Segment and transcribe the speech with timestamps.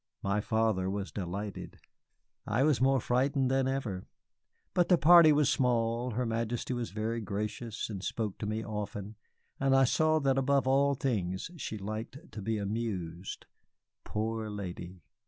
[0.23, 1.77] My father was delighted,
[2.47, 4.07] I was more frightened than ever.
[4.73, 9.15] But the party was small, her Majesty was very gracious and spoke to me often,
[9.59, 13.45] and I saw that above all things she liked to be amused.
[14.03, 15.03] Poor lady!